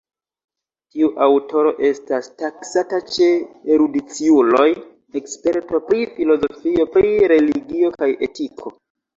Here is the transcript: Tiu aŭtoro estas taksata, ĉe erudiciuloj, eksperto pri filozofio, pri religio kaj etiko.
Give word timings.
Tiu 0.93 1.09
aŭtoro 1.25 1.73
estas 1.89 2.29
taksata, 2.39 3.01
ĉe 3.17 3.27
erudiciuloj, 3.75 4.67
eksperto 5.23 5.83
pri 5.91 6.03
filozofio, 6.17 6.91
pri 6.97 7.15
religio 7.35 7.97
kaj 8.03 8.13
etiko. 8.31 8.79